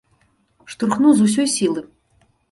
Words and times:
Штурхнуў 0.73 1.13
з 1.19 1.27
усёй 1.27 1.47
сілы. 1.57 1.83